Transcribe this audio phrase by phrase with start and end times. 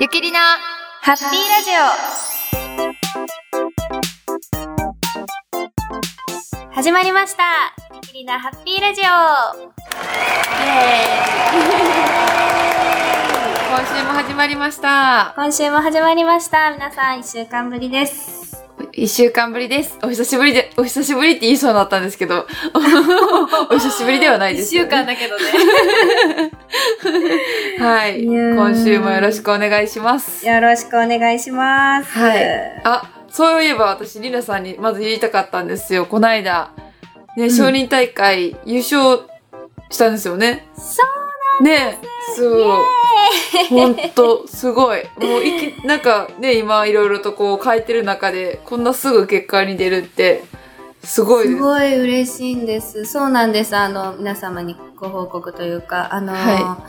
[0.00, 0.40] ゆきりな
[1.02, 1.80] ハッピーラジオ。
[6.72, 7.42] 始まりました。
[7.94, 9.04] ゆきりなハッピーラジオ。
[9.04, 9.08] イ
[10.68, 10.70] エ
[13.68, 15.34] 今週も始まりました。
[15.36, 16.70] 今週も始まりました。
[16.70, 18.59] 皆さん一週間ぶりです
[18.92, 19.98] 一週間ぶりです。
[20.02, 22.46] お久しぶりで、お久しぶりって言いそうになったんですけど、
[23.70, 24.90] お久しぶりではないですよ、ね。
[24.90, 25.44] だけどね
[27.78, 28.24] はい。
[28.24, 30.46] 今週もよろしくお願いします。
[30.46, 36.06] よろしくお願いしますはいあ、そういえば私、りなさんにまず言いたかったんですよ。
[36.06, 36.70] こないだ、
[37.36, 39.20] ね、ん承認大会優勝
[39.90, 40.66] したんですよね。
[40.76, 41.29] そう
[41.62, 41.98] ね
[42.36, 42.84] そう。
[43.68, 45.02] ほんと、すごい。
[45.18, 50.44] もういき、なんかね、今いろいろとこう書いてる中で、こんなすぐ結果に出るって、
[51.02, 51.62] すごいですす。
[51.62, 53.04] ごい嬉しいんです。
[53.04, 53.76] そうなんです。
[53.76, 56.84] あの、皆様にご報告というか、あの、は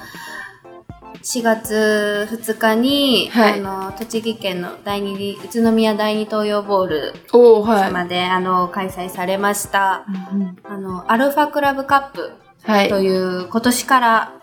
[1.23, 7.89] 4月2日に、はいあの、栃木県の第二、宇都宮第二東洋ボールおー、はい。
[7.89, 12.31] 様で、あの、開催されました、うんうんあの、アルファクラブカップ
[12.63, 12.89] はい。
[12.89, 14.40] という、今年から、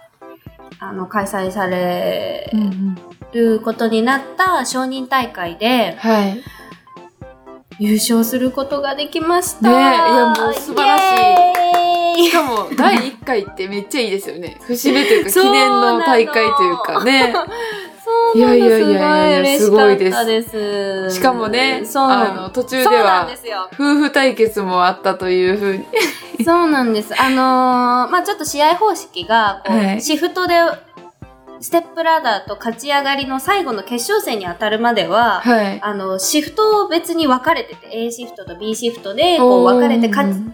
[0.80, 2.50] あの、開催され
[3.32, 6.42] ることになった承認大会で、はい。
[7.80, 9.70] 優勝することができました。
[9.70, 14.58] ねえいやもう素晴らしいしかも、第1回ってめっちゃいいですよね。
[14.62, 17.32] 節目というか、 記念の大会というかね。
[18.34, 18.60] そうなんです。
[18.60, 21.16] いやいやいやいやすごい嬉しかったすです。
[21.16, 23.28] しかもね、あの、途中では。
[23.74, 25.84] 夫婦対決もあったというふうに。
[26.44, 27.12] そうなんです。
[27.20, 30.54] あのーまあちょっと試合方式が、こうはいシフトで、
[31.60, 35.80] ステップラダーと勝ち上がりの最後の決勝戦に当たるまでは、はい。
[35.82, 40.08] あの、シフトを別に分かれてて、A シフトと B シフトで、こう分かれて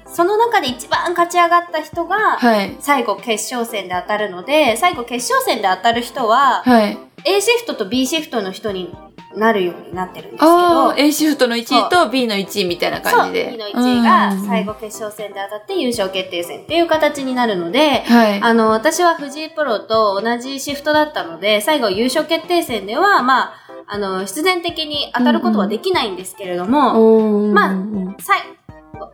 [0.06, 2.76] その中で一番勝ち上がった人が、はい。
[2.80, 6.96] 最後決勝戦で当たるので、最後決勝戦で当たる人は、はい。
[7.26, 8.94] A シフトと B シフトの人に
[9.36, 13.50] なるようになってるんですけあどあ、、A シフトの1位と B の1位みたいな感じで。
[13.52, 18.40] B の1位がうん最後決勝戦で当たって優勝決定戦っていう形になるので、はい。
[18.40, 23.54] あの、私は藤井プロと同じシフトだったので、最後優勝決定戦では、まあ、
[23.86, 28.40] あの、必然的に当たることはできないんですけれども、おーまあさい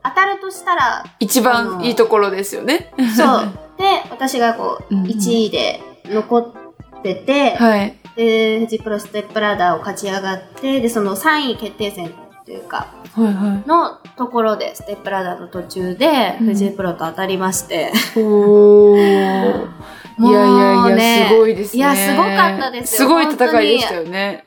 [0.04, 2.92] 当たるとしたら、一番いいところですよね。
[3.16, 3.48] そう。
[3.78, 6.69] で、私がこう、うんうん1位で残って
[7.02, 7.96] て、はい。
[8.16, 12.12] で、富士プロステップラダーを勝ち上がって、で、その3位決定戦
[12.44, 17.92] というか、はいはのところで、ステップラダーの途中で、うん藤井プロと当たりまして。
[18.16, 18.20] い。
[18.20, 19.68] おー。
[20.20, 21.78] いやいやいや、すごいですね。
[21.78, 23.08] いや、すごかったですよ。
[23.08, 24.44] すごい戦いでしたよね。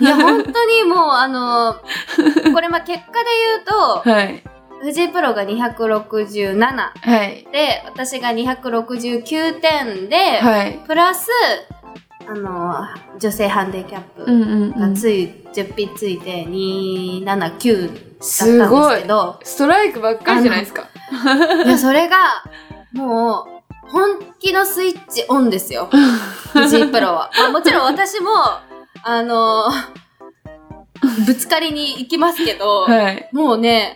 [0.00, 1.74] いや、本当にもう、あの、
[2.54, 3.26] これ、まあ、結果で
[3.56, 4.42] 言うと、はい。
[4.82, 7.46] 藤井プロが267はい。
[7.52, 10.78] で、私が269点で、はい。
[10.86, 11.28] プラス、
[12.30, 12.86] あの、
[13.18, 14.94] 女性ハンディキャップうんうんうん。
[14.94, 19.08] がつい、10匹ついて279だったんすでごいすけ。
[19.08, 20.86] ど、ストライクばっかりじゃないですか。
[21.64, 22.16] いや、それが、
[22.92, 23.46] も
[23.88, 25.88] う、本気のスイッチオンですよ。
[26.52, 27.30] 藤井プロは。
[27.36, 28.30] まあ、もちろん私も、
[29.02, 29.64] あの、
[31.26, 33.28] ぶつかりに行きますけど、はい。
[33.32, 33.94] もうね、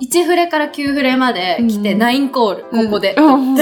[0.00, 3.14] 1フレから9フレまで来て、うん9コール、ここで。
[3.16, 3.56] うん。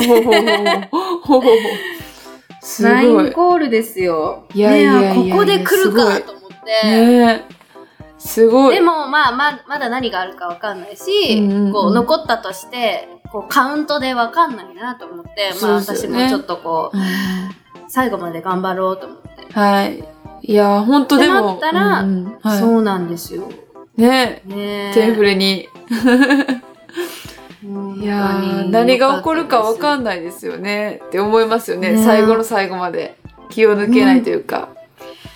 [2.64, 3.32] すご9い。
[3.32, 4.44] コールですよ。
[4.54, 7.44] いやいやここで来るかと思って。
[8.18, 8.76] すごい。
[8.76, 17.04] でも、まあ、ままだ何があるかわかんないし、うんうんうんこう、残ったとして、こう、カウントでわかんないなと思って、まあ、私もちょっとこう、うん
[17.86, 19.52] 最後まで頑張ろうと思って。
[19.52, 20.02] はい。
[20.42, 21.56] いや、本当でも。
[21.56, 23.48] ってなったらうんうんはいそうなんですよ。
[23.96, 24.94] ねねえ。
[24.94, 25.68] テンフレに。
[27.64, 31.00] いやー何が起こるかわかんんないですよね。
[31.06, 31.92] って思いますよね。
[31.92, 33.16] ね最後の最後まで。
[33.48, 34.68] 気を抜けないというか。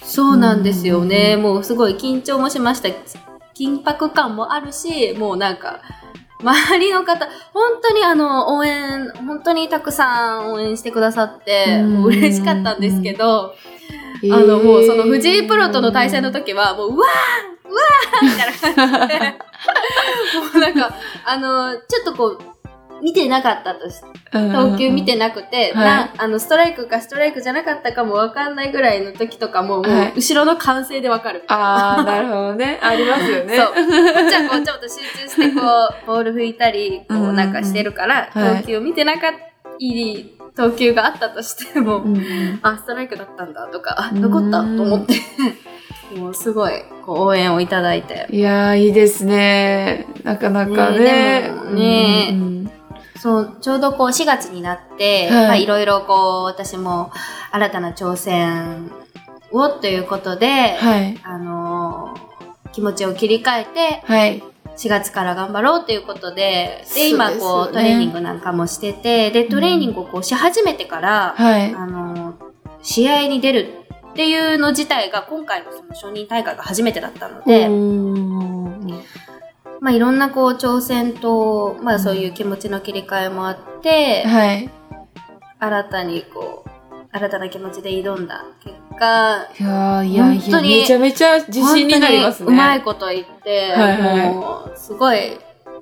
[0.03, 1.35] そうなんですよね。
[1.37, 2.89] うんもうすごい緊張もしました。
[3.55, 5.81] 緊迫感もあるし、もうなんか、
[6.41, 13.55] 周りの方、本当にあの、応援、本当にたくさん応援してくださって、うんもう嬉しかったんですけど、
[14.23, 19.21] えーあの、もうその藤井プロとの対戦の時は、もう、うわーうわーみたいな感じで、
[20.41, 20.95] もうなんか、
[21.25, 22.59] あの、ちょっとこう、
[23.03, 24.01] 見てなかったとし
[24.33, 30.13] 投球見てなくて、はいなあのストライクかストライクじゃなかったかもわかんないぐらいの時とかも、もうはい。
[30.17, 31.45] 後ろの歓声でわかる。
[31.49, 32.79] ああ、なるほどね。
[32.83, 33.57] ありますよね。
[33.57, 33.67] そう。
[33.67, 33.75] こっ
[34.29, 38.63] ちはこうちょっと集中してこう、ボール拭いたり、こうんうんううんなんかしてるから、はい。
[38.63, 39.39] 投球を見てなかった、
[39.79, 42.59] いい投球があったとしても、うんうん。
[42.63, 45.15] あ、ストライクだったんだとか、残ったと思って、
[46.17, 46.73] もうすごい
[47.05, 48.27] こう応援をいただいて。
[48.31, 50.07] いやー、いいですね。
[50.25, 50.99] なかなかね。
[50.99, 52.71] ねでもねうんうん
[53.19, 57.11] そう、ちょうどこう4月になって、はいまあいろいろこう私も
[57.51, 58.93] 新たな挑戦
[59.51, 61.21] をということで、はい。
[61.25, 62.29] あのー
[62.71, 64.43] 気持ちを切り替えて、はい。
[64.77, 71.75] 4月から頑張ろうということで、で今こう、トレーニングなんかもしてて、で、トレーニングをこうし始めてから、はい。
[71.75, 72.49] あのー
[72.81, 73.78] 試合に出る
[74.19, 77.69] っていうの自体が今回のその承認大会が初めてだったので、
[79.79, 84.69] まあいろんなこう挑戦と、まあそういう気持ちの切り替えもあって、はい。
[85.61, 92.49] 新たにこう、新たな気持ちで挑んだ結果、いやーいやいや、本当にめちゃめちゃ自信になりますね。
[92.49, 95.39] うまいこと言って、はいはいもう、すごい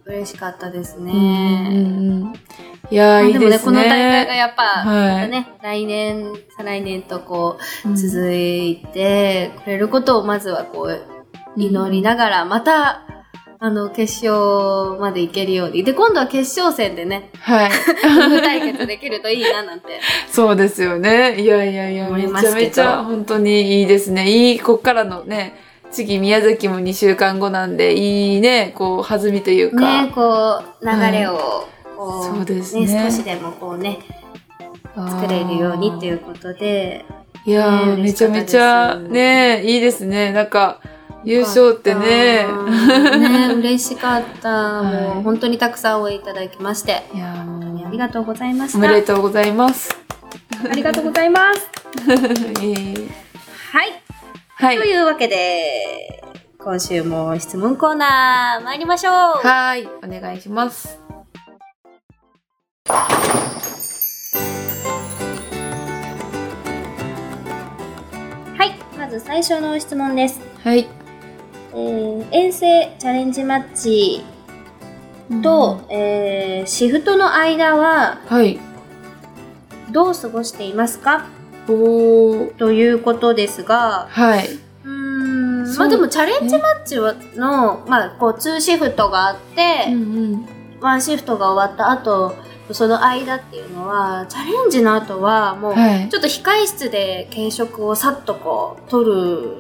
[0.06, 1.12] 嬉しかったですね。
[1.12, 2.32] うん。
[2.91, 3.64] いやー、いいまあでもね、ですね。
[3.64, 11.03] この大会がやっぱ、はいね、来年、再来年とこう続いてくれることをまずはこう、
[11.56, 13.03] 祈りながら、また、
[13.58, 15.82] あの、決勝まで行けるように。
[15.82, 17.70] で、今度は決勝戦でね、はい。
[18.05, 20.00] 夫婦対決できるといいななんて。
[20.31, 21.41] そうですよね。
[21.41, 24.31] いやいやいや、めちゃめちゃ本当にいいですね。
[24.31, 30.05] いい、こっからのね、次宮崎も2週間後なんで、いいね、こう、弾みというか。
[30.05, 31.67] ね、こう、流れを、
[31.97, 33.99] こそうですね少しでもこうね、
[34.94, 37.05] 作れるようにっていうことで、
[37.47, 40.33] いやー、ねめちゃめちゃ、ね、いいですね。
[40.33, 40.81] なんか、
[41.25, 42.47] 優勝ってね。
[43.19, 44.49] ね、 嬉しかった。
[44.49, 48.88] はいもう本当にたくさん応援いただきまして、いやー本当にあもりがとうございましう、おた。
[48.88, 49.97] めでとうございます。
[50.71, 51.69] ありがとうございます。
[53.73, 54.06] はい。
[54.58, 54.85] はいと。
[54.85, 56.23] いうわけで、
[56.58, 59.12] 今週も質問コーナー参りましょう。
[59.47, 59.87] はい。
[59.87, 60.99] お願いします。
[68.56, 68.99] はい。
[68.99, 70.41] まず最初の質問です。
[70.62, 70.87] はい。
[71.73, 74.23] えー遠征チャレンジマッチ
[75.43, 78.59] と、えーシフトの間ははい。
[79.93, 81.26] どう過ごしていますか？
[81.68, 82.54] おー。
[82.56, 84.48] ということですが、はい。
[84.48, 89.96] うーんまあでもチャレンジマッチはの、まあこう2シフトがあって、うんう
[90.36, 90.46] ん。
[90.80, 92.34] 1シフトが終わった後、
[92.72, 96.08] その間っていうのは、チャレンジの後はもう、はい。
[96.08, 99.56] ちょっと控え室で軽食をさっとこう、取る、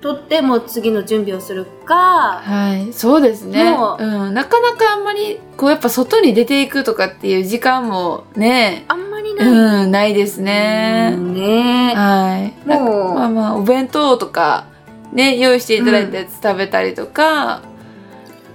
[0.00, 2.92] 取ってもう次の準備をするか、はい。
[2.92, 3.70] そうですね。
[3.70, 4.34] もううん。
[4.34, 9.48] なかなかあんまり、こうやっぱ外に出ていくとかっていう時間もね、あんまりない。
[9.48, 11.14] うん、ないですね。
[11.16, 12.68] うんねはい。
[12.68, 14.66] もうまあまあ、お弁当とか、
[15.12, 17.62] ね、用意していただいたやつ食べたりとか、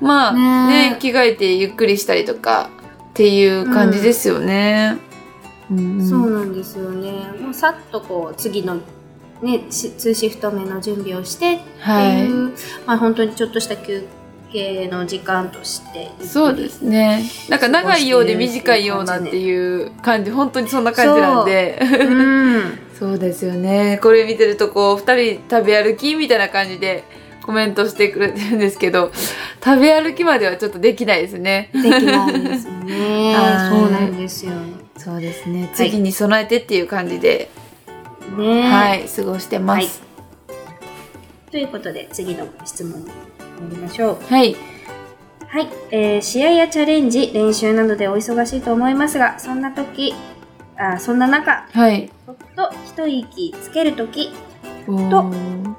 [0.01, 2.69] まあねね着替えてゆっくりしたりとか
[3.11, 4.97] っていう感じですよね。
[4.97, 5.05] うんうん
[6.07, 7.11] そうなんですよね。
[7.41, 8.77] もうさっとこう、次の、
[9.41, 12.53] ね、し2シフト目の準備をしてってはいいう、
[12.85, 14.05] まあ本当にちょっとした休
[14.51, 16.11] 憩の時間として。
[16.23, 17.23] そうですね。
[17.49, 21.79] なんか長いようで短いようなっていう感じ、本当にそんな感じなんで。
[21.81, 22.79] うん。
[22.97, 23.99] そうですよね。
[24.01, 27.03] これ見てるとこう、二人食べ歩きみたいな感じで
[27.41, 29.11] コメントしてくれてるんですけど、
[29.63, 31.69] 食べ歩きまではちょっとできないですね。
[31.73, 33.35] できないですよね。
[33.35, 34.53] はいそうなんですよ。
[34.97, 35.69] そうですね。
[35.73, 37.49] 次に備えてっていう感じで、
[38.37, 40.03] ねはい、過ごしてます。
[41.51, 43.15] ということで、次の質問に参
[43.69, 44.17] りましょう。
[44.27, 44.55] はい。
[45.47, 50.13] はい、えー試合やチャレンジ、練習などでお忙しいと思いますが、そんな時、
[50.77, 52.11] あそんな中、はい。
[52.25, 54.33] ほっと一息つける時
[54.87, 55.75] おー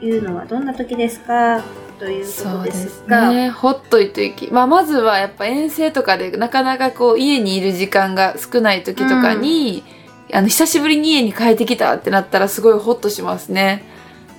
[0.00, 1.62] いうのはどんな時ですか？
[1.98, 3.50] ということでそうですすが、ね。
[3.50, 4.52] ほっと一息。
[4.52, 9.82] まあ、まずはやっぱ遠征とかでなかなかこう家にいる時間が少ない時とかに、
[10.32, 13.82] あの久しぶりに家に帰ってきたってなったらすごいホッとしますね。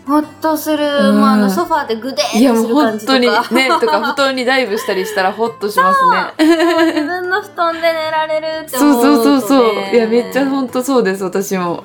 [0.05, 6.47] ほっとする、うんもうあのソファーでグデーいやもう本当にじとか、ね、とか布団にダイブしたりしたらホッとしますね。
[6.93, 9.95] 自分の布団で寝られるってそう思うと、ね、そうそうそう。
[9.95, 11.83] いやめっちゃ本当そうです私も。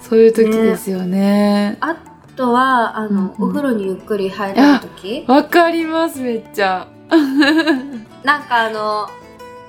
[0.00, 1.78] そういう時ですよね。
[1.80, 1.96] あ
[2.36, 6.86] とは、あの、うんうんお風呂にゆっくり入れる時わかりますめっちゃ。
[8.22, 9.08] なんかあの、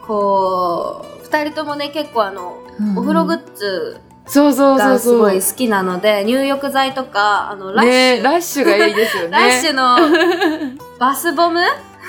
[0.06, 2.60] こう、二人ともね、結構あの、
[2.96, 5.18] お風呂グッズそうそうそうがす。
[5.18, 9.30] ごい好きなので、入浴剤とか、あの、ラッシュ、ねラッシュがいいですよね。
[9.32, 9.98] ラッシュの
[11.00, 11.60] バスボム？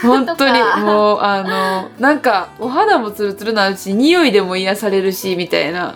[0.02, 5.94] 本当にもうあのなんかお肌もツルツルなるし匂いでも癒されるしみたいな。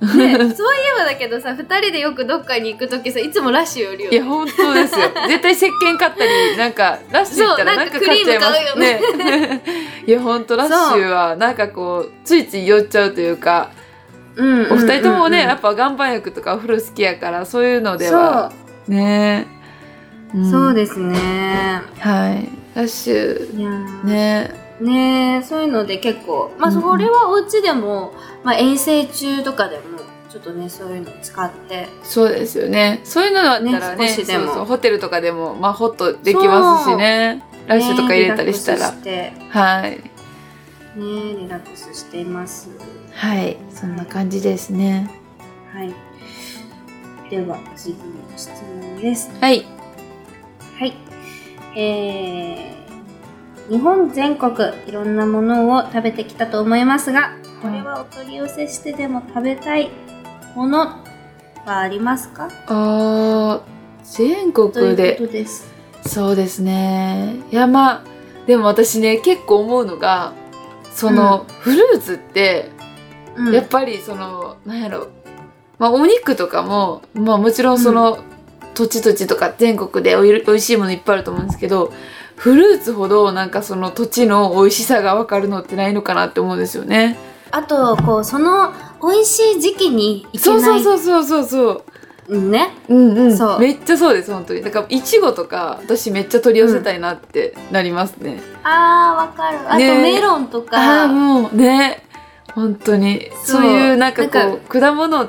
[0.00, 5.06] ね、そういえばだけどさ、二人でよくどっかに行くときさ、いつもラッシュよりよいや本当ですよ。
[5.26, 9.62] 絶対石鹸買ったりなんかラッシュ行ったらなんか買っちゃいますなんかクリームね。
[10.06, 13.70] いや本当ラッシュはなんかこうついつい酔っちゃうというか、
[14.36, 18.52] うんお二人ともね、うんうんやっぱ岩盤浴とかお風呂好きやからそういうのでは
[18.86, 19.48] ね。
[20.32, 21.82] そう、そうでですね。
[21.98, 22.48] はい。
[22.76, 24.67] ラッシュね。
[24.80, 26.82] ねそういうので結構、まあ、うんうん。
[26.82, 28.12] それはお家でも、
[28.44, 29.98] まあ、遠征中とかでも、
[30.30, 31.88] ちょっとねそういうのを使って。
[32.02, 33.00] そうですよね。
[33.04, 34.64] そういうのだったらねね少しでも。
[34.64, 37.42] ホテルとかでもまあホッとできますしね。
[37.66, 40.24] ラッシュとか入れたりしたら、ねはいリラックス
[40.72, 40.98] して。
[40.98, 42.70] ねリラックスしています。
[43.12, 43.56] はい。
[43.74, 45.10] そんな感じですね。
[45.72, 45.94] はい。
[47.30, 48.00] では次の
[48.36, 49.30] 質問です。
[49.40, 49.66] はい。
[50.78, 50.96] はい。
[51.76, 52.87] えー、
[53.68, 54.52] 日本全国
[54.86, 59.90] いろんなものを食べてきたと思いますがこれはお取り寄せしてでも食べたい
[60.54, 61.04] ものは
[61.66, 62.48] ありますか？
[62.66, 65.20] あー全国で。
[66.06, 67.36] そうですね。
[67.50, 68.04] いやまあ
[68.46, 70.32] でも私ね結構思うのが
[70.92, 72.70] その、フルーツって
[73.36, 73.54] うん。
[73.54, 75.08] やっぱりその、なんやろ。
[75.78, 78.24] まあお肉とかもまあもちろんその、
[78.74, 81.92] 土地土地とか全国でおいおいしいものいっぱいあると思うんですけど
[82.38, 87.18] フルーツほどなんかその土地の美味しさが分かるのってないのかなって思うんですよね。
[87.50, 91.84] あとこうその美味しい時期に行けそうないそうそうそうそうそう。
[92.38, 93.36] ねうんうん。
[93.36, 94.62] そうめっちゃそうです本当に。
[94.62, 98.40] だからいちごとか私めっちゃ取り寄せたいなってなりますね。
[98.62, 102.02] あーわかるあとねメロンとか、ああもうね
[102.54, 105.28] 本当にそういうなんかこう果物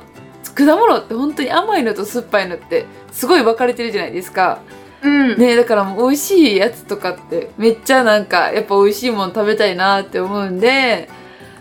[0.56, 4.60] 果物って本当に甘いのと酸っぱいのってすごい分かれてるじゃないですか。
[5.02, 11.10] うん、ねだからもう美味しいやつとかってめっちゃなんかやっぱ美味しいもの食べたいなって思うんで、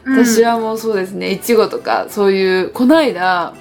[0.04, 0.24] うん。
[0.24, 3.54] 私はもうそうですねいちごとかそういうこないだ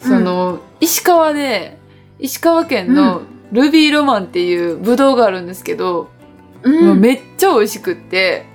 [0.00, 1.76] その、石川で
[2.20, 6.08] 石川県のルビーロマンっていうブドウがあるんですけど、
[6.62, 8.46] うん、もうめっちゃ美味しくって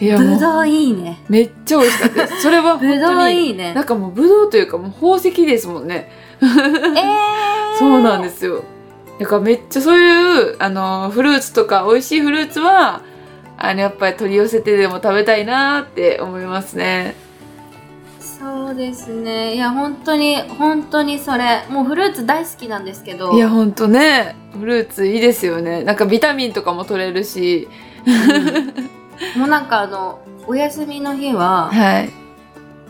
[0.00, 1.18] いやぶどういいね。
[1.28, 2.26] めっちゃ美味しかった。
[2.26, 3.74] で すそれは本ぶど当にういいね。
[3.74, 6.10] なんかもうブドウというかもう宝石ですもんね。
[6.40, 8.64] えー、 そうなんですよ。
[9.20, 13.02] だからめっちゃそういうあのフルーツとか美味しいフルーツは
[13.58, 17.14] あのやっぱり取り寄せてでも食べたいなって思いますね。
[18.18, 25.84] そうですねいや本当に本当にそれもうフルーツ大好きなんですけどいやほんとねフルーツいいですよね。
[25.84, 27.68] なんかビタミンとかも取れるし、
[29.36, 32.10] もうなんかあのお休みの日ははい。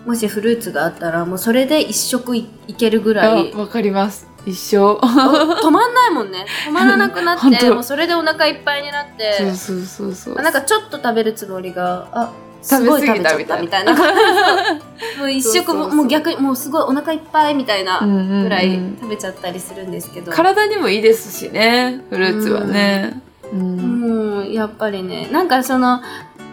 [0.06, 4.29] もしフルーツがあったらもうそれで一食いいけるぐあらいわかります。
[4.46, 4.78] 一生。
[4.78, 6.46] お止まんないもんね。
[6.66, 9.32] 止まらなくなって もうそれでお腹いっぱいになって。
[9.38, 10.42] そうそうそうそう。
[10.42, 12.30] なんかちょっと食べるつもりがあ
[12.62, 13.94] す食べ過ごい食べちゃっぎたみたいな。
[13.94, 14.80] たみたいな
[15.18, 18.42] もう一食ももう逆にもうすごいお腹いっぱいみたいなうんうんうん。
[18.44, 23.20] ぐらい食べちゃったりするんですけど、体にもいいですしねフルーツはね。
[23.52, 24.40] うん。
[24.40, 24.52] うん。
[24.52, 26.00] やっぱりねなんかその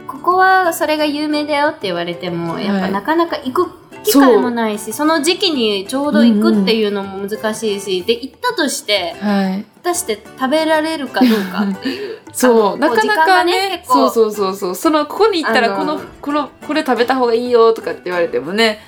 [0.08, 9.66] ここはそれが有名だよって言われてもやっぱなかなか行く機会もないしその時期にちょうど行くっていうのも難しいし、で行ったとしてはい。
[9.84, 18.80] 果たして食べられるかどうかっていう そう、なかなかね、結構そうそうそうそう、その、ここに行ったら、この、この、これ食べた方がいいよとかって言われてもね、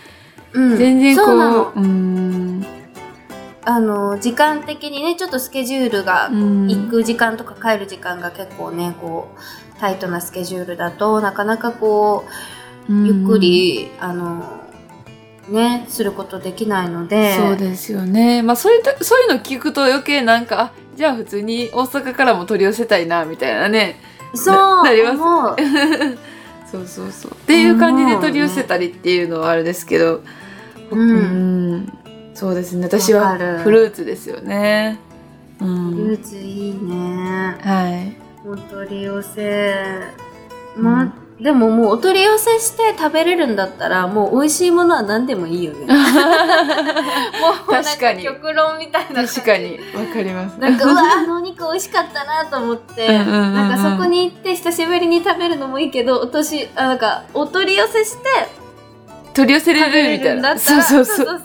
[0.51, 0.77] うん。
[0.77, 1.71] 全然こう、そうなの。
[1.75, 2.65] うーん、
[3.63, 14.43] あの時間的にねちょっとスケジュールがうん行く時間とか帰る時間が結構ねこうタイトなスケジュールだとなかなかこうゆっく、り、あの
[15.51, 18.41] ねすることできないのうんでそうですよね。
[18.41, 23.98] まあ、そういうと、そういうの聞くと余計なんか、あ、じゃあ普通に大阪からも取り寄せたいな、みたいなね。
[24.36, 27.32] そうなります そうそうそう。
[27.32, 30.22] っていう感じで取り寄せたりっていうのはあれですけど、
[30.91, 31.94] うんん
[32.36, 32.86] そうですね。
[32.86, 35.00] 私はフルーツですよね。
[35.60, 35.96] うフルん。
[36.13, 38.15] ーツいいねはい。
[38.48, 39.75] お取り寄せ
[40.77, 45.93] まあ、でももうお取り寄せして食べれるんだったらもう美味しいものは何でもいいよね も
[47.67, 50.60] う確かに極論みたいな確かにわかります。
[50.60, 58.60] なんかうわあのお肉美味しかったなと思ってなんかそこに行って久しぶりに食べるのもいいけどお年あなんかお取り寄せして
[59.34, 60.58] 取り寄せれるみたいな。
[60.58, 61.25] そうそうそう。
[61.25, 61.41] そう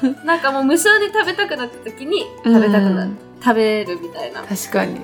[0.00, 5.00] そうなんかもう無償で食べたくなった時に食べたくなる、うん食べるみたいな、確かに。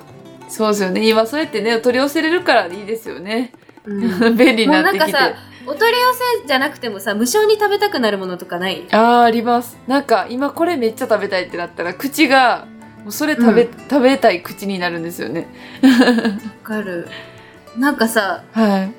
[0.48, 1.08] そうですよね。
[1.08, 3.52] 今そうやってね、取り寄せれるからいいですよね。
[3.86, 5.12] うん便利になってきて。
[5.12, 5.34] もうなんかさ
[5.68, 6.12] お取り寄
[6.42, 8.86] せじゃなくてもさ無償に食べたくなるものとかない？
[8.92, 9.76] ああ、あります。
[9.88, 12.68] なんか今これめっちゃ食べたいってなったら、口が、
[13.02, 15.48] もうそれ食べ、うん食べたい口になるんですよね。
[15.82, 15.88] わ
[16.62, 17.08] かる
[17.76, 18.92] なんかさはい。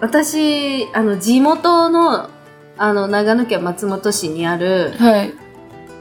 [0.00, 2.30] 私あの地元の
[2.76, 5.34] あの長野県松本市にあるはい。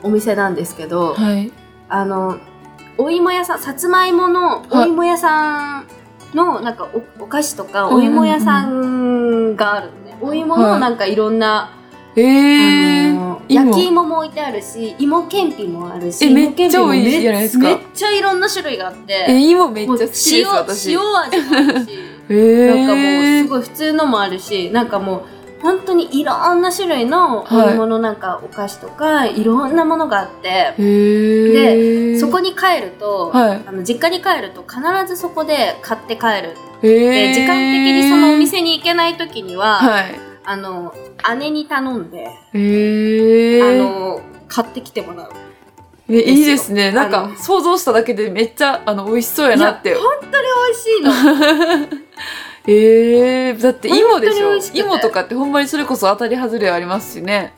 [0.03, 1.51] お店なんですけど、はい。
[1.89, 2.37] あの
[2.99, 5.87] お芋屋さんさつまいものお芋屋さん
[6.33, 11.71] のなんかおお菓子とかお芋屋さんがあるのね、お芋はいのなんかいろんな、
[12.15, 13.65] ええあの芋。
[13.65, 17.63] 焼き芋も置いてあるし芋けんぴもあるしえめっちゃ芋けんぴも美味しいじゃないですか。
[17.65, 20.91] めっちゃいろんな種類があってえ、芋めっちゃ好きです、塩私。
[20.91, 21.89] 塩味もあるし
[22.29, 25.23] えー、なんかもうすごい普通のもあるしなんかもう
[25.61, 32.19] 本当にいろんな種類のお芋のなんかお菓子とか、い、ろんなものがあって、へえ。
[32.19, 36.55] そこに帰ると、はいあの実家に帰ると必ずそこで買って帰る。
[36.81, 40.15] で時間的にそのお店に行けない時には、はい。
[40.45, 40.93] あの、
[41.39, 42.27] 姉に頼んで。
[42.27, 45.31] あの、買ってきてもらう。
[46.09, 46.91] えいいですね。
[46.91, 49.93] なんあかの想像しただけでめっちゃあの美味しそうやなって。
[49.95, 51.97] 本当に美味しいの。
[52.67, 54.59] ええだって芋でしょ？
[54.61, 57.53] し芋とかってほんまにそれこそ当たり外れありますしね。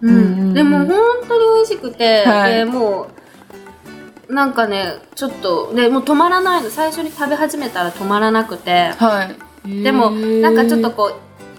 [0.00, 0.88] ううんでも本
[1.26, 2.54] 当に美味しくて、はい。
[2.54, 3.08] でも
[4.28, 6.62] うなんかねちょっとでもう止まらない。
[6.62, 8.90] の最初に食べ始めたら止まらなくて。
[8.96, 9.24] は
[9.66, 9.82] い。
[9.82, 11.12] でもへえなんかちょっとこ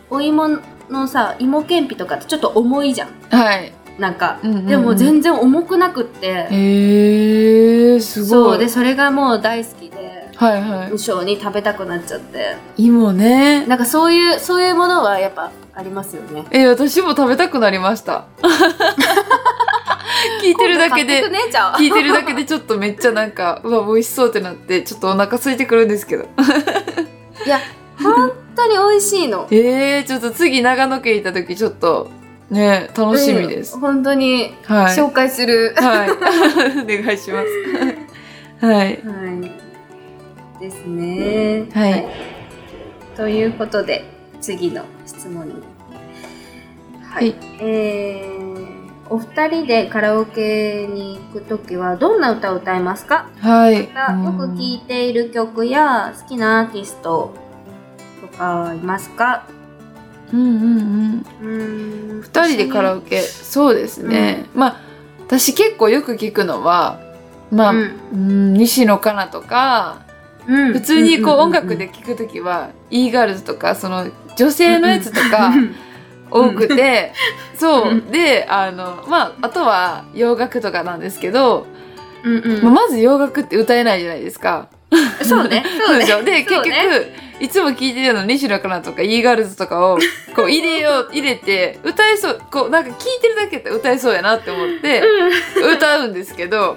[0.09, 0.59] うお芋
[0.89, 3.09] のさ芋けんぴとかってちょっと重いじゃん。
[3.29, 3.73] はい。
[3.99, 4.65] なんか、うんうんうん。
[4.67, 8.29] でも全然重くなくって、へえすごい。
[8.29, 10.97] そうでそれがもう大好きではいはい無。
[10.97, 13.65] 性に食べたくなっちゃって芋ね。
[13.65, 18.25] なんかそういうそういうものはやっぱありますよねえ私も食べたくなりました。
[20.41, 21.23] 聞いてるだけで
[21.77, 26.23] 聞いてるだけでちょっとめっちゃなんかうわ美味しそうってなってちょっとお腹空いてくるんですけど。
[27.45, 27.59] いや
[28.01, 32.09] 本当に美味しいの えー、ちょっと次長野県行った時ちょっと
[32.49, 33.75] ね楽しみです。
[33.75, 34.95] うん本当にはい。
[34.95, 36.11] 紹介する、はい。
[37.01, 38.65] お願いします。
[38.65, 38.77] はい。
[38.77, 39.68] はい。
[40.59, 41.67] ですね。
[41.73, 42.05] はい
[43.15, 44.05] ということで、
[44.39, 45.53] 次の質問に。
[47.03, 47.31] はい。
[47.31, 53.29] はいえー、お二人でカラオケに行くときは、どんな歌を歌いますか？
[53.41, 53.87] はい。
[53.87, 57.33] またよく聴いている曲や好きなアーティスト
[58.21, 59.47] とかいますか？
[60.31, 61.25] うんうんうん。
[61.41, 62.21] うーん。
[62.21, 64.45] 二人でカラオケ、そうですね。
[64.55, 64.81] まあ、
[65.27, 67.01] 私結構よく聞くのは、
[67.51, 67.75] まあ、う
[68.13, 70.07] うんん、西野カナとか、
[70.49, 70.73] うん。
[70.73, 75.53] 普通にこう音楽でで聞くときは、イーガールズとか、その女性のやつとか
[76.31, 77.13] 多くて、
[77.55, 78.03] そう。
[78.07, 78.11] う。
[78.11, 81.67] で、あの、まあ、あとは洋楽とかなんですけど、
[82.23, 82.63] うんうん。
[82.63, 84.67] まあまず洋楽って歌えないじゃないですか。
[85.21, 85.63] そうね。
[85.85, 86.23] そうでしょ？
[86.23, 86.67] で、結局
[87.39, 89.97] いつも聞いてるの西野カナとかイーガールズとかを
[90.35, 95.01] こう入れよう、入れて、歌えそう、こうなんか聞いてるだけで歌えそうやなって思って、
[95.75, 96.75] 歌うんですけど、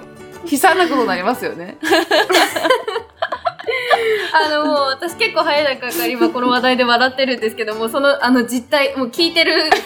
[0.49, 1.77] 悲惨なことになりますよね。
[4.33, 9.77] あのもう私結構早い段階から今この話題で笑ってるんですけどもそのあの実態もう聞いてるんで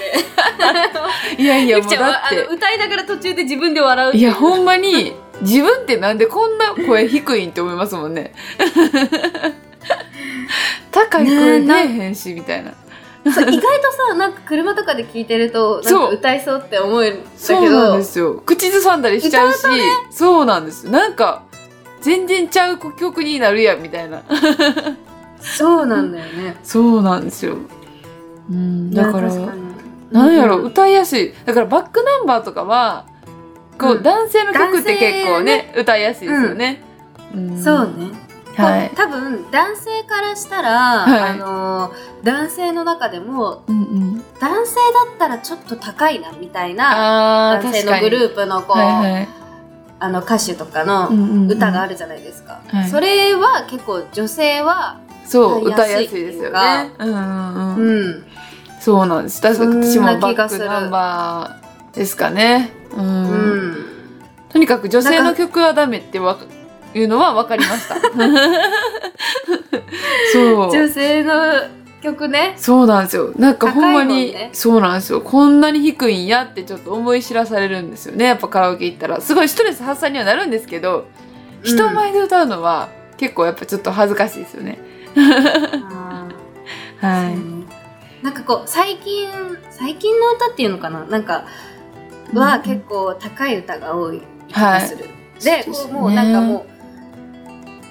[1.38, 4.16] いやいや、もうだっはあの歌いながら途中で自分で笑う。
[4.16, 8.34] いや、ほんまに、自分ってなんでこんな声低いんって思いますもんね。
[10.92, 12.74] 高い声出えへんし、みたいな。
[13.26, 13.52] 意外と
[14.08, 18.42] さなんか車とかで聞いてるとなんそうか歌いそうって思うんだそうなんけどですよ。
[18.46, 19.58] 口ずさんだりしちゃうし、
[20.12, 20.90] そうなんです。
[20.90, 21.44] なんか、
[22.02, 24.22] 全然ちゃう曲になるやん、みたいな。
[25.40, 27.58] そうなんだよねそうなんですよ。
[28.50, 29.32] うん、だから、
[30.12, 31.34] なんやろ、う歌いやすい。
[31.46, 33.06] だからバックナンバーとかは、
[33.78, 36.84] こう、うん男性の曲って結構男ね、歌いやすいですよね。
[37.36, 37.94] んそう。
[37.98, 38.92] ねはい。
[38.96, 44.24] 多分男性からしたら、はいあの男性の中でもうんうん。
[44.40, 49.28] 男性だったらちょっと高いなみたいな男性のグルーープのこう、はいはい。
[50.00, 51.10] あの歌手とかの
[51.48, 56.92] 歌があるじゃないですか、はいそれは結構女性はそう、歌歌いいやすいですかよね。
[57.00, 58.10] うんうんううん。
[58.12, 58.24] ん
[58.80, 59.46] そうなんです。
[59.46, 62.72] 私もバックナンバーですかね。
[62.92, 62.96] う。
[62.96, 63.76] うんん
[64.50, 66.46] とにかく女性の曲はダメってわか
[66.94, 67.96] いうのは分かりました。
[70.32, 70.72] そう。
[70.72, 71.34] 女性の
[72.12, 73.34] 曲ねそうなんですよ。
[73.38, 75.22] なんかほんまに、ねそうなんですよ。
[75.22, 78.26] こんなに低いんやってちょっと思い知らされるんですよね。
[78.26, 79.22] やっぱカラオケ行ったら。
[79.22, 81.06] すごいストレス発散にはなるんですけど、
[81.64, 84.80] 人前で歌うのは結構やっぱちょっと恥ずかしいですよね。
[87.02, 88.24] はい。
[88.24, 89.30] なんかこう最近
[89.70, 91.06] 最近の歌っていうのかな？
[91.06, 91.46] なんか
[92.34, 94.82] は結構高い歌が多い気はい。
[94.82, 96.66] がする、そうですねでこうもうなんかも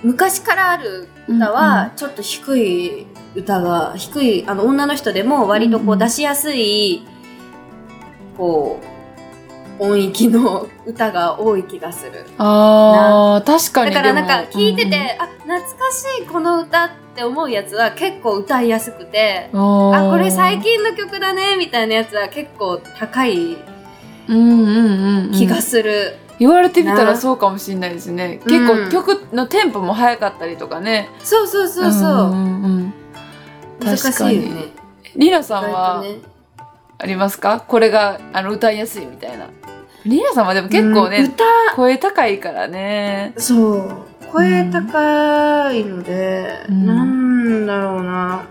[0.02, 7.02] う昔からある歌はちょっと低い歌が低いあの女の人でも割とこうんううん出しやすい
[8.36, 8.80] こ
[9.80, 12.24] う音域の歌が多い気がする。
[12.38, 13.94] ああ、確かに。
[13.94, 23.56] だからなんか聞いてて、あ懐かしいこの歌って思うやつは結構歌いやすくてうんあこれ最近の曲だねみたいなやつは結構高い
[24.28, 27.16] うんうんうんうん、気がする、言われてみたらな。
[27.16, 28.40] そうかもしれないですね。
[28.44, 28.66] うん。
[28.66, 31.08] 結構曲のテンポも速かったりとかね。
[31.22, 32.94] そうそうそうそう、んうんうん
[33.80, 34.64] 難しいよね。
[35.14, 36.04] リナさん意は
[36.98, 37.60] ありますか？
[37.60, 39.48] これがあの歌いやすいみたいな。
[40.04, 41.44] リナさんはでも結構ね、うん歌。
[41.74, 43.34] 声高いからね。
[43.36, 44.06] そう。
[44.32, 46.86] 声高いので、うん。
[46.86, 48.44] なんだろうな。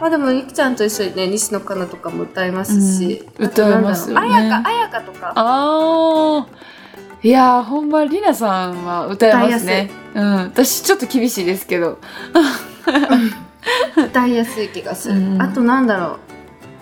[0.00, 3.46] まあでもゆきちゃんと一緒にね西野カナとかも歌いますし、うん。
[3.46, 4.34] 歌いますよね。
[4.34, 5.32] あやかあやかとか。
[5.34, 7.26] あー。
[7.26, 9.90] いやーほんまりなさんは歌えますね。
[10.14, 10.34] うん。
[10.44, 11.98] 私ちょっと厳しいですけど
[13.96, 15.42] 歌いやすい気がする、うん。
[15.42, 16.18] あとなんだろ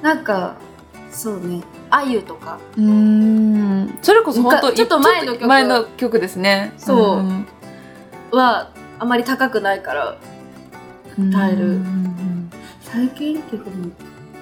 [0.03, 0.05] う。
[0.05, 0.57] なんか
[1.11, 1.63] そうね。
[1.91, 2.59] あゆとか。
[2.77, 3.99] うーん。
[4.03, 5.47] それこそ本当ちょっと前の曲。
[5.47, 6.75] 前の曲ですね。
[6.77, 7.21] そう。
[7.23, 7.47] ん。
[8.31, 10.17] はあまり高くないから。
[11.19, 11.67] 歌える。
[11.67, 12.51] うん。
[12.83, 13.77] 最近っていうかも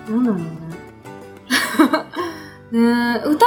[0.08, 0.44] うなんだろうね。
[2.72, 3.28] ねえ。
[3.28, 3.46] 歌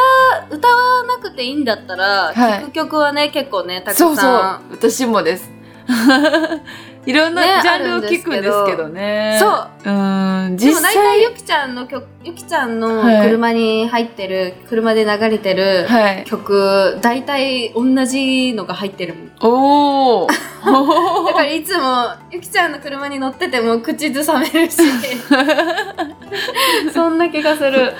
[0.49, 2.61] 歌わなくていいんだったら、はい。
[2.61, 4.07] 聴く曲はね結構ねたくさん。
[4.07, 4.33] そうそう。
[4.71, 5.51] 私もです
[7.07, 9.37] いろんなねジャンルを聞くんですけどね。
[9.39, 9.69] そう。
[9.85, 9.89] う
[10.49, 13.27] んでも実大体ゆ際きちゃんの曲ゆきちゃんのはい。
[13.29, 16.25] 車に入ってる、車で流れてるはい。
[16.25, 19.31] 曲大体同じのが入ってるもん。
[19.39, 20.27] おお
[21.27, 24.77] だからいつもゆきちゃんの車に乗ってても口ずさめるし。
[26.93, 27.93] そんな気がする。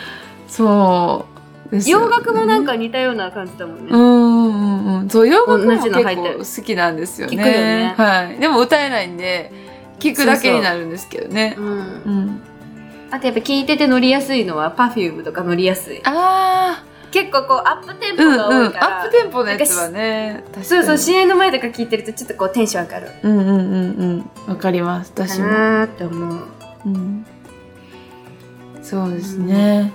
[0.49, 1.36] そう
[1.71, 5.09] 洋楽もなんか似たような感じだもんね、うんうんうん。
[5.09, 7.35] そう洋楽も同結構好きなんですよね。
[7.35, 8.39] よねはい。
[8.39, 9.51] でも歌えないんで
[9.99, 11.55] 聞くだけになるんですけどね。
[11.57, 11.71] うんう。
[12.09, 12.41] ん。
[13.11, 16.01] あとやっぱ聴いてて乗りやすいのは Perfume とか乗りやすい。
[16.05, 20.65] あ結構こうアップテンポあうんうんが多いから、アップテンポのやつはね確かに。
[20.65, 23.07] そうそう試合の前とか聴いてるとちょっとこうテンション上がる。
[23.23, 23.55] うんうんうん
[24.47, 24.51] うん。
[24.53, 25.11] わかります。
[25.15, 26.37] 私かも、なーって思う。
[26.85, 27.25] うん、
[28.81, 29.93] そうですね、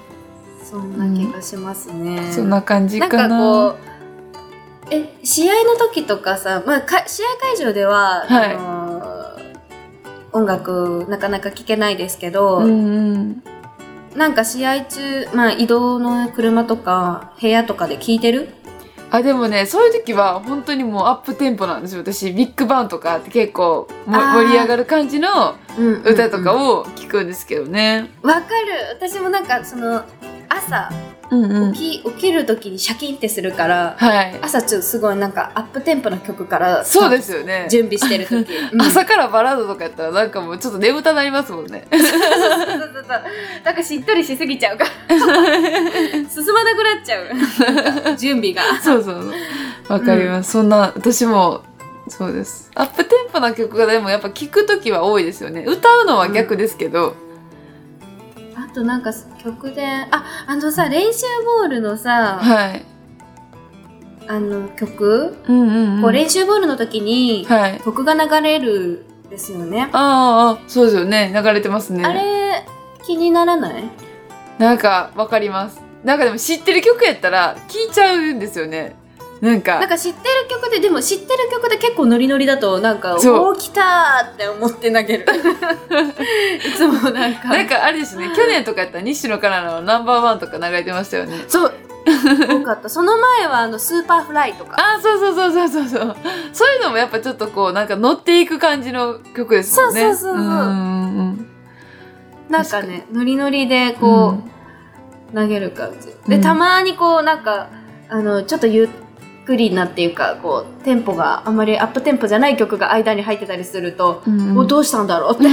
[0.73, 3.07] そんな気がしますね、そんな感じな。
[3.07, 3.77] んかなかこう
[4.91, 8.55] え試合の時とかさ、まあ、か試合会場では、はい。
[8.55, 9.13] あのー
[10.35, 13.43] 音楽なかなか聴けないですけど、うんうん。
[14.17, 18.49] なんか試合中、まあ、移動の車とか部屋とかで聴いてる？
[19.11, 22.01] あでもねそういう時は本当にもうアップテンポなんですよ。
[22.01, 25.55] 私ビッグバンとかって結構盛り上がる感じの
[26.03, 28.11] 歌とかをを聞くんですけどね。
[28.23, 28.47] わ、かる。
[28.99, 30.03] 私もなんかその
[30.57, 30.91] 朝
[31.31, 31.73] うんうん。
[31.73, 34.39] 起き,、起きる時にシャキンってするからはい。
[34.43, 37.67] 朝ちょっとすごいなんかアップテンポな曲からそうですよね。
[37.71, 41.87] 準備してる時、 うん朝からバラードとかやったらなんかもうちょっと眠たなりますもんね。
[43.65, 45.19] なんかしっとりしすぎちゃうから 進
[46.53, 49.33] まなくなっちゃう準備がそうそうそう。
[49.93, 50.53] わかります。
[50.53, 51.63] そんな私も
[52.09, 52.71] そうです。
[52.75, 55.65] アップテンポな曲がでもやっぱ聞く時は多いですよね。
[55.67, 57.15] 歌うのは逆ですけど。
[58.73, 59.13] あとなんか
[59.45, 61.27] 曲でああのさ練習
[61.61, 62.87] ボールのさ、はい。
[64.27, 66.01] あの曲、うんうん、うん。
[66.01, 67.81] こう練習ボールの時にはい。
[67.85, 71.33] 曲が流れるんですよね、あーあー、そうですよね。
[71.35, 72.03] 流れてますね。
[72.03, 72.65] あれ
[73.05, 73.85] 気にならない？
[74.59, 75.83] なんかわかります。
[76.03, 78.97] なんかでも知ってる曲やったら聞いちゃうんですよね。
[79.43, 79.81] なんか。
[79.81, 85.27] なんか知ってる曲ででも知ってる曲で結構ノリノリだとなんか「そうおー来た!」って思って投げる
[86.65, 91.45] いつもなんかなんかあれですね、去年とかやったら西野カナのナンバーワンとか流れてましたよね。
[91.49, 91.73] そう
[92.07, 96.17] 多かったその前はあのスーパーフライとかあ、そうそうそうそうそうそう。
[96.53, 100.01] そういうのもやっぱちょっとこう、なんか乗っていく感じの曲ですもんね。
[100.03, 100.53] そうそうそうそうんう
[101.31, 101.49] ん
[102.49, 104.37] なんかねノリノリでこ
[105.33, 107.69] う、投げる感じで、うんたまにこうなんか
[108.09, 108.89] あのちょっとゆっ
[109.45, 115.45] くりなっていうかこうテンポがあんまりアップテンポじゃない曲が間に入ってたりすると、うんうどうしたんだろうって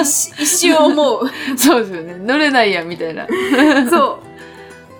[0.00, 2.16] 一一瞬思うそうですよね。
[2.18, 3.26] 乗れないやんみたいな。
[3.90, 4.20] そ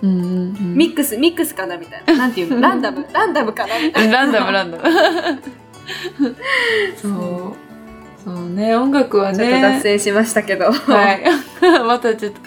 [0.01, 0.29] ううんうんう
[0.61, 2.61] んミックスミックスかなみたいななんていうの？
[2.61, 4.83] ランダムランダムかなみたいなランダムランダム。
[7.01, 7.53] そう。
[8.23, 9.79] そうね、音楽はちょっと脱ね。
[9.81, 11.23] 線しましたけど、はい。
[11.85, 12.39] またちょっと。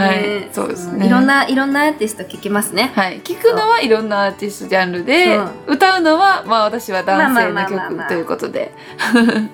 [0.00, 0.48] はい、ね。
[0.52, 1.06] そうですね。
[1.06, 2.92] いろんないろんなアーティスト聞きますね。
[2.94, 8.72] はい、聞くのはいろんなアーティストジャンルで歌うのはまあ私は男性の曲ということで。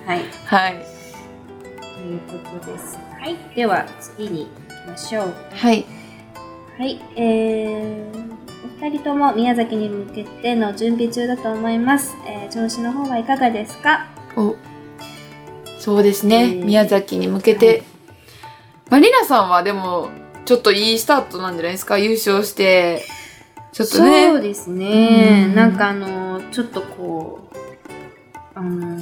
[0.05, 0.21] はい。
[0.45, 0.85] はい。
[1.95, 2.97] ということです。
[3.19, 3.35] はい。
[3.55, 5.33] では次に行きましょう。
[5.53, 5.85] はい。
[6.77, 12.15] はい、えー、お二人とも宮崎に向けての準備中だと思います。
[12.27, 14.05] えー、調子の方はいかがですか？
[14.35, 14.55] お。
[15.79, 16.65] そうですね、えー。
[16.65, 17.83] 宮崎に向けて、
[18.89, 20.09] まありなさんはでも
[20.47, 21.97] ちょっといいスタートなんじゃないですか？
[21.97, 23.03] 優勝して。
[23.73, 24.29] ちょっとね。
[24.29, 25.45] そうですね。
[25.49, 25.55] うん。
[25.55, 27.57] なんかあのちょっとこう
[28.55, 28.97] あの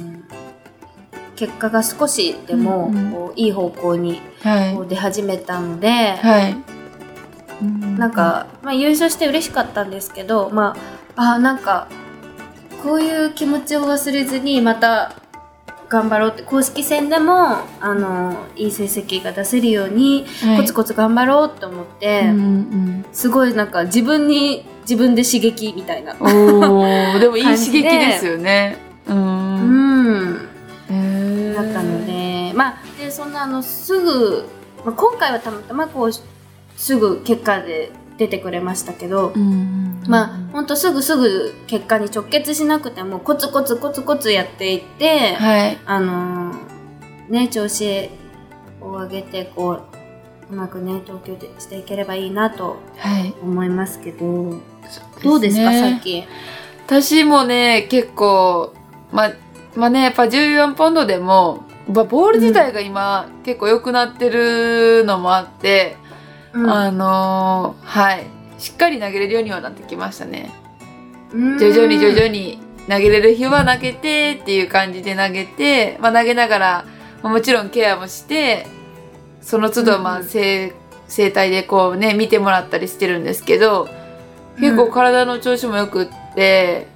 [1.36, 3.12] 結果が少しでもうんうん。
[3.12, 4.74] こういい方向にはい。
[4.74, 6.56] こう出始めたので、はい。
[7.96, 10.76] なんか、まあ、優勝して嬉しかったんですけどま
[11.14, 11.86] ああなんか
[12.82, 15.14] こういう気持ちを忘れずにまた
[15.88, 20.56] 頑張ろうって公式戦でもあのいい成績が出せるようにはい。
[20.58, 26.14] コツコツ頑張ろうって思って、うんうんすごいなんか自分に自分で刺激みたいな。
[26.14, 28.76] でもいい刺激でですよね。
[29.06, 30.32] ううん。
[30.32, 30.48] ん
[30.90, 31.54] へー。
[31.54, 34.44] だったのでまあででそんなあのすぐ、
[34.84, 36.10] まあ、今回はたまたまこう
[36.76, 45.78] すぐ結果で出てくれましたけど、うんまあほんとすぐすぐ結果に直結しなくてもコツコツコツコツやっていって、はい。
[45.84, 48.08] あのーね調子
[48.80, 49.80] を上げてこ
[50.50, 53.34] ううまくね投球でしていければいいなとはい。
[53.42, 54.60] 思いますけど
[55.24, 56.24] どうですかね最近？
[56.86, 58.72] 私もね、結構、
[59.10, 59.32] まあ、
[59.74, 65.96] まあね、やっぱ14ポンドでも、まあボール自体が今、結構良くなってるのもあって、
[66.56, 66.70] うん。
[66.70, 68.26] あのーはい。
[68.58, 70.52] しっかり投げれるようにはなってきましたね。
[71.32, 71.58] うん。
[71.58, 76.84] 徐々に徐々に投げれる日は投げてっていう感じで投げて、まあ、投げながら、
[77.22, 78.66] まあ、もちろんケアもして
[79.40, 80.22] その都度まあうん。
[80.22, 80.72] うん生
[81.08, 83.88] 生態でこうね見てもらったりしてるんですけど
[84.58, 86.88] 結構体の調子もよくって、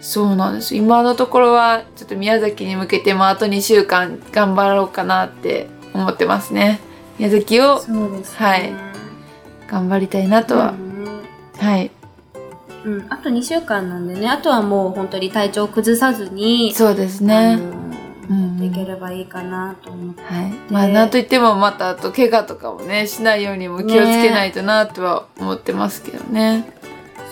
[0.00, 0.76] そうなんです。
[0.76, 6.80] 今のところはちょっと宮崎に向けてもあと2週間頑張ろうかなって思ってますね
[7.20, 8.22] 宮崎をね。
[8.36, 8.72] はい。
[9.68, 11.22] 頑張りたいなとは、うん
[11.58, 11.90] はい。
[12.86, 14.26] うん、あと2週間なんでね。
[14.26, 17.62] あとはもう本当に体調を崩さずにそうですあねの
[18.30, 26.72] うんやっていければいいかなと思って、はい、まあなんといってもまたあと怪我とかもねしないようにも気をつけないとなとは思ってますけどね。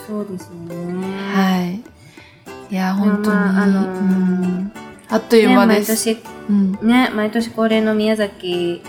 [0.05, 1.33] そうですよね。
[1.33, 1.81] はい。
[2.71, 4.71] いや本当に、まああのーうん。
[5.09, 6.05] あっという間です。
[6.05, 8.83] ね、うん、毎年ね毎年恒例の宮崎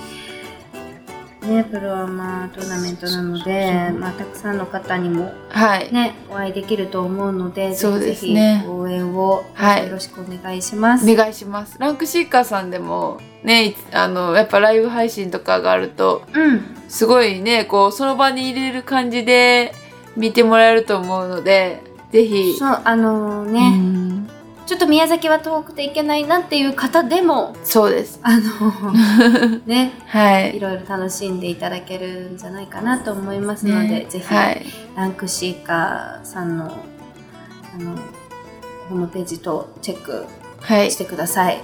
[1.46, 11.11] ねプロアマトーナメントなのでまあたくさんの方にもはい、ねお会いできると思うのでそうぜひですねぜひ応援をはいよろしくお願いします。
[11.11, 11.76] お願いします。
[11.79, 19.72] ランクシーカーさんでもねいあのやっぱライブ配信とかがあるとうんすごいねこうその場に入れる感じで
[20.16, 22.57] 見てもらえると思うのでぜひ。
[22.59, 24.29] そうあのうね、ん
[24.71, 28.21] ちょっと宮崎は遠くて行けないなっていう方でもそうです。
[28.23, 28.93] あの
[29.67, 30.61] ねはいい。
[30.61, 34.65] ろいろ楽しんでいただけるんじゃないかなと思いますので、ねぜひ、はい。
[34.95, 36.69] ランクシーカーさんのあ
[37.83, 37.97] の
[38.89, 40.25] ホームページとチェック
[40.61, 40.95] はいし。
[40.95, 41.59] てください。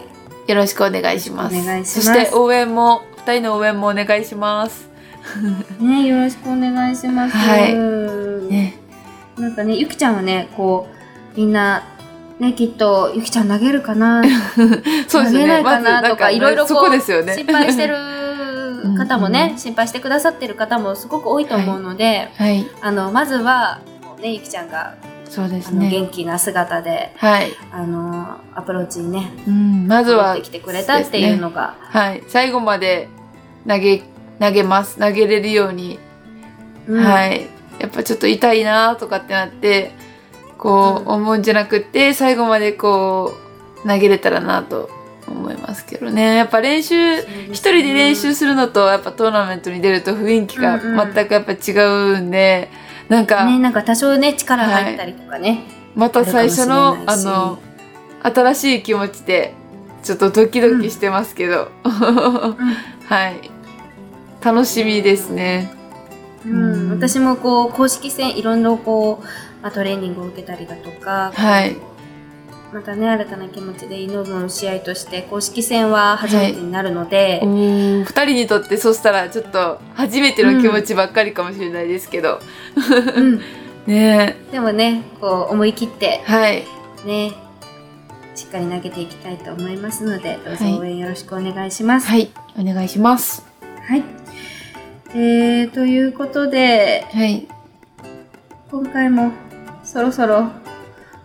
[0.49, 1.57] よろしくお願いします。
[1.57, 4.89] お願いしますそして応援も、二人の応援もお願いします。
[5.79, 7.37] ねよろしくお願いします。
[7.37, 7.73] はい
[8.51, 8.81] ね。
[9.39, 10.89] なんかねゆきちゃんはねこ
[11.37, 11.85] うみんな
[12.41, 14.23] ねきっとゆきちゃん投げるかな？
[15.09, 15.41] そうですよね。
[15.41, 16.03] 投げないかな？
[16.09, 17.35] とかねいろいろこうそこですよね。
[17.35, 17.97] 心配してる
[18.99, 22.67] 方もうんねうん心配してくださってる方もすごく多いと思うので、はい。
[22.81, 23.81] あのまずは
[24.21, 24.95] ねゆきちゃんが
[25.29, 25.89] そうですね。
[25.91, 27.53] 元気な姿ではい。
[27.73, 29.87] あのアプローチにねうん。
[29.89, 32.23] まずは戻って、きてくれたっていうのが、はい。
[32.29, 33.09] 最後まで
[33.69, 34.03] 投げ、
[34.41, 34.99] 投げます。
[34.99, 35.99] 投げれるように。
[36.89, 37.49] うんはい。
[37.81, 39.93] やっぱちょっと痛いなとかってなって、
[40.59, 43.35] こう、うん思うんじゃなくって、最後までこ
[43.85, 44.91] う、投げれたらなと
[45.29, 46.37] 思いますけどね。
[46.37, 47.19] やっぱ練習、
[47.51, 51.15] 一人で練習するのとやっぱトーナメントに出ると雰囲気がうんうん。
[51.15, 51.73] 全くやっぱ違
[52.15, 52.71] うんで、
[53.09, 55.63] なんかねなんか多少ね力入ったりとかね、
[55.95, 57.59] また最初のあの
[58.23, 59.55] 新しい気持ちで
[60.03, 63.51] ちょっとドキドキしてますけど、 はい。
[64.45, 65.73] 楽しみですね。
[66.45, 66.73] うん。
[66.73, 66.91] うん。
[66.91, 69.27] 私もこう公式戦いろいろこう、
[69.67, 71.77] まあ、トレーニングを受けたりだとか、はい。
[72.73, 82.39] またね新たな気持ちで挑む試合として公式戦は初めてになるので、おー二人にとってそしたらちょっと初めての気持ちばっかりかもしれないですけど、
[83.17, 83.41] うん。
[83.93, 84.37] ね。
[84.53, 86.65] でもねこう思い切ってはい。
[87.05, 87.33] ね
[88.37, 92.07] しっかり投げていきたいと思いますのでどうぞはい応援よろしくお願いします。
[92.07, 92.31] はい。
[92.57, 93.45] お願いします。
[93.89, 94.05] はい。
[95.11, 97.49] えー、ということで、はい。
[98.69, 99.31] 今回も
[99.87, 100.51] そろそろ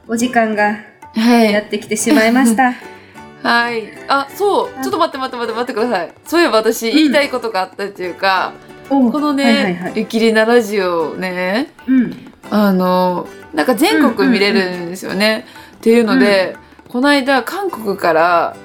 [0.08, 0.78] お時間が
[1.16, 2.74] はいやってきてしまいました。
[3.42, 3.92] はい。
[4.08, 4.84] あ、そう。
[4.84, 6.14] ちょっと待って待って待って待ってください。
[6.26, 8.54] そういえば私言いたいことがあったっていうか、
[8.90, 9.94] おこのね、はいはいはい。
[9.96, 12.34] ゆきりなラジオね、うん。
[12.52, 15.46] あの、なんか全国見れるんですよね。
[15.78, 16.56] っていうので、
[16.88, 18.56] この間韓国から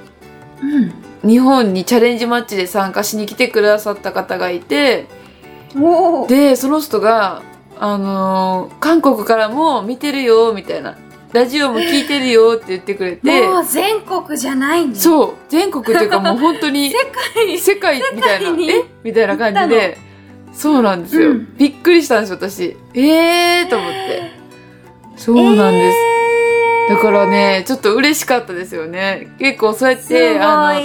[0.61, 1.27] うん。
[1.27, 5.07] 日本にチャレンジマッチで参加しに来てくださった方がいて。
[6.27, 7.41] で、その人が、
[7.79, 10.95] あの、韓国からも見てるよ、みたいな。
[11.33, 14.93] ラジオも聞いてるよって言ってくれて、もう全国じゃないね。
[14.93, 14.95] う。
[14.95, 16.97] そう、全国っていうかもう本当に、 世
[17.35, 17.57] 界。
[17.57, 18.49] 世界みたいな。
[18.73, 18.85] え？
[19.03, 19.97] みたいな感じで。
[20.53, 21.55] そうなんですよ、うん。
[21.55, 22.75] びっくりしたんですよ私。
[22.95, 24.31] えーと思って。
[25.15, 25.97] そうなんです、
[26.89, 29.35] だからねちょっと嬉しかったですよね。
[29.39, 30.81] 結構そうやっすてあの。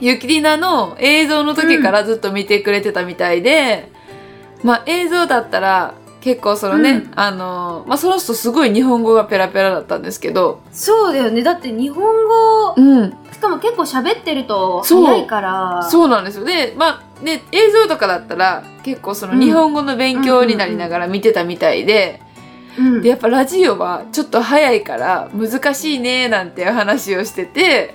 [0.00, 3.90] ゆきりなの映像の時からずっと見てくれてたみたいで、
[4.62, 7.12] まあ映像だったら結構そのね、うん。
[7.14, 10.60] あのまあその人すごい日本語がペラペラだったんですけど。
[10.72, 11.42] そうだよね。
[11.42, 13.10] だって日本語うん。
[13.32, 15.88] しかも結構喋ってると早いから。
[15.90, 16.44] そうなんですよ。
[16.44, 19.40] で、まあね、映像とかだったら結構そのうん。
[19.40, 22.20] 日本語の勉強になりながら見てたみたいで、
[22.76, 23.02] うん。
[23.02, 27.94] で、やっぱラジオはちょっと早いから難しいねなんて話をしてて、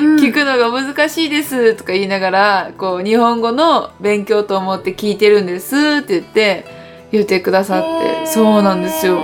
[0.00, 0.16] うん。
[0.16, 6.81] 聞くのが難しいですとか言いながら、こう日本語の勉強と思って聞いてるんですって言って
[7.12, 9.22] 言ってくださって、そうなんですよ。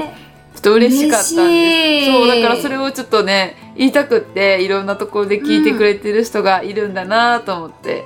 [0.55, 2.13] ちょっと嬉しかったんです。
[2.13, 8.05] そう、だからそれをちょっとね、言いたくって、いろんなところで聞いてくれてる人がいるんだなと思って。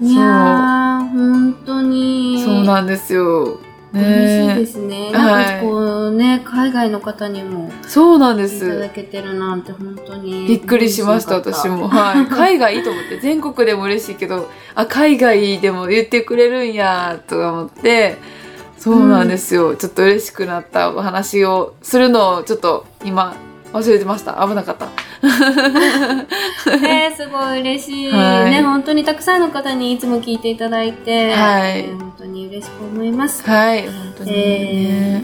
[0.00, 2.42] いやー、本当に。
[2.44, 3.60] そうなんですよ。
[3.94, 4.96] 嬉しいでねすね。
[5.06, 8.90] はいなんかこうね、海外の方にもそうなんでいただす。
[8.94, 10.46] けてるなんて本当に。
[10.46, 11.68] びっくりしました、私。
[11.68, 11.88] も。
[11.88, 12.26] はい。
[12.28, 18.18] 海外と思って、全国でも嬉しいけど、あ、海外でも言ってくれるんや、とか思って、
[18.86, 19.74] そうなんですよ。
[19.74, 23.34] ちょっと嬉しくなったお話をするのを、ちょっと今、
[23.72, 24.34] 忘れてました。
[24.46, 24.86] 危なかった。
[26.86, 28.12] えー、すごい嬉しい。
[28.12, 33.42] はいね、本当にたくさんの方にいつも聞いていただいて、はいえー本当に嬉しく思います。
[33.42, 33.88] はい。
[33.88, 34.36] 本当にね。
[34.38, 35.22] え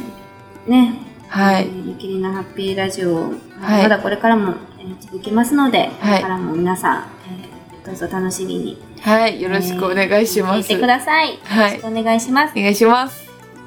[0.66, 0.94] ー、ね、
[1.28, 1.66] はいえ。
[1.68, 3.14] ーゆきりなハッピーラジオ、
[3.60, 8.82] はいまだこれからも、えー続きますので、こはいれからも皆さん、えーどうぞ楽しみに。
[9.02, 9.40] はい。
[9.40, 10.58] よろしくお願いします。
[10.58, 11.38] 聞いてください。
[11.44, 12.52] はいよろしくお願いします。
[12.56, 13.21] お願いします。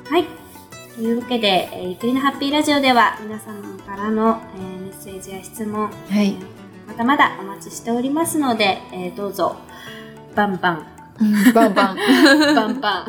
[0.09, 0.25] はい。
[0.95, 5.89] というわけで、えーゆきりなハッピーラジオでは、皆様からの、えーメッセージや質問、は
[6.21, 6.35] いえー
[6.87, 9.55] まだまだお待ちしておりますので、えーどうぞ、
[10.35, 10.85] バンバン、
[11.19, 11.95] うん バンバン。
[12.55, 13.05] バンバン、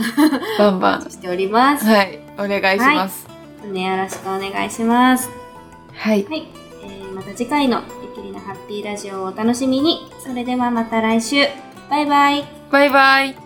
[0.58, 1.10] バンバン。
[1.10, 1.84] しております。
[1.86, 2.18] はい。
[2.38, 3.26] お願いします。
[3.72, 5.28] ね、よろしくお願いします。
[5.94, 6.24] はい。
[6.28, 6.48] はい。
[6.84, 7.82] えーまた次回の
[8.16, 10.10] ゆきりなハッピーラジオをお楽しみに。
[10.24, 11.36] それではまた来週。
[11.90, 12.44] バイバイ。
[12.70, 13.45] バイバイ。